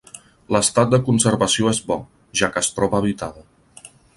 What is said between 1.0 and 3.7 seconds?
conservació és bo, ja que es troba habitada.